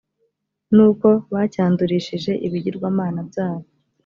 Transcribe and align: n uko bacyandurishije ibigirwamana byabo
n 0.75 0.77
uko 0.89 1.07
bacyandurishije 1.33 2.31
ibigirwamana 2.45 3.19
byabo 3.29 3.67